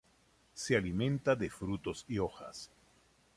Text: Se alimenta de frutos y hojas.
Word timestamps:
Se 0.55 0.75
alimenta 0.75 1.35
de 1.35 1.51
frutos 1.51 2.05
y 2.07 2.17
hojas. 2.17 2.71